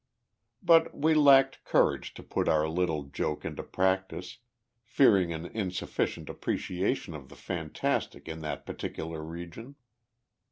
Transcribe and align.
'"But 0.63 0.97
we 0.97 1.13
lacked 1.13 1.63
courage 1.63 2.15
to 2.15 2.23
put 2.23 2.49
our 2.49 2.67
little 2.67 3.03
joke 3.03 3.45
into 3.45 3.61
practice, 3.61 4.39
fearing 4.83 5.31
an 5.31 5.45
insufficient 5.45 6.27
appreciation 6.27 7.13
of 7.13 7.29
the 7.29 7.35
fantastic 7.35 8.27
in 8.27 8.41
that 8.41 8.65
particular 8.65 9.23
region. 9.23 9.75